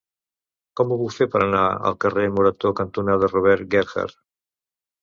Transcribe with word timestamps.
Com 0.79 0.93
ho 0.95 0.97
puc 1.01 1.13
fer 1.17 1.27
per 1.35 1.43
anar 1.47 1.61
al 1.91 1.99
carrer 2.07 2.27
Morató 2.39 2.75
cantonada 2.81 3.31
Robert 3.37 3.71
Gerhard? 3.77 4.23